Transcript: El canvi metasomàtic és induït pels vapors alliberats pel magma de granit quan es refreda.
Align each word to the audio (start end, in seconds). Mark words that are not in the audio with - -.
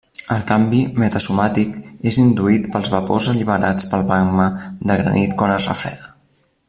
El 0.35 0.39
canvi 0.51 0.77
metasomàtic 1.01 1.75
és 2.11 2.17
induït 2.23 2.65
pels 2.77 2.89
vapors 2.95 3.29
alliberats 3.35 3.87
pel 3.93 4.07
magma 4.13 4.49
de 4.91 4.97
granit 5.03 5.37
quan 5.43 5.55
es 5.59 5.69
refreda. 5.73 6.11